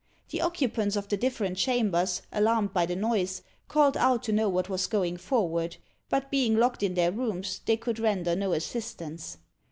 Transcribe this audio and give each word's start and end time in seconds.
The 0.29 0.41
occupants 0.41 0.95
of 0.95 1.09
the 1.09 1.15
different 1.15 1.57
chambers, 1.57 2.23
alarmed 2.31 2.73
by 2.73 2.87
the 2.87 2.95
noise, 2.95 3.43
called 3.67 3.95
out 3.95 4.23
to 4.23 4.31
know 4.31 4.49
what 4.49 4.67
was 4.67 4.87
going 4.87 5.17
forward; 5.17 5.77
but 6.09 6.31
being 6.31 6.57
locked 6.57 6.81
in 6.81 6.95
their 6.95 7.11
rooms, 7.11 7.61
they 7.67 7.77
could 7.77 7.99
render 7.99 8.35
no 8.35 8.51
assistance. 8.53 9.37